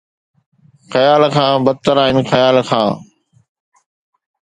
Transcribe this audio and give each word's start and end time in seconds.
خيال 0.91 1.21
کان 1.35 1.57
بدتر 1.65 1.97
آهن 2.03 2.17
خيال 2.31 2.57
کان 2.69 2.91